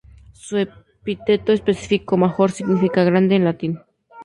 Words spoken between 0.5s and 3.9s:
epíteto específico "major" significa "grande" en latín.